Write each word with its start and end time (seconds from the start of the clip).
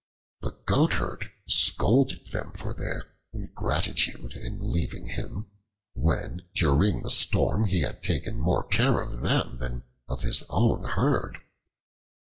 The 0.39 0.57
Goatherd 0.65 1.29
scolded 1.47 2.31
them 2.31 2.53
for 2.53 2.73
their 2.73 3.13
ingratitude 3.33 4.33
in 4.33 4.57
leaving 4.73 5.05
him, 5.05 5.51
when 5.93 6.41
during 6.55 7.03
the 7.03 7.11
storm 7.11 7.65
he 7.65 7.81
had 7.81 8.01
taken 8.01 8.39
more 8.39 8.63
care 8.63 8.99
of 9.03 9.21
them 9.21 9.59
than 9.59 9.83
of 10.09 10.23
his 10.23 10.41
own 10.49 10.83
herd. 10.85 11.37